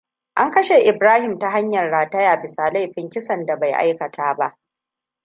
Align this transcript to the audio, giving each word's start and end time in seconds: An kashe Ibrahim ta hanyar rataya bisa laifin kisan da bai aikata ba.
An 0.33 0.51
kashe 0.51 0.79
Ibrahim 0.87 1.39
ta 1.39 1.49
hanyar 1.49 1.89
rataya 1.91 2.37
bisa 2.41 2.69
laifin 2.73 3.09
kisan 3.09 3.45
da 3.45 3.55
bai 3.55 3.73
aikata 3.73 4.33
ba. 4.37 4.57